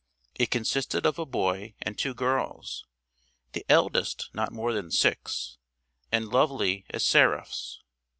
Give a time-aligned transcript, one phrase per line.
[0.33, 2.87] It consisted of a boy and two girls,
[3.53, 5.59] the eldest not more than six,
[6.11, 7.83] and lovely as seraphs.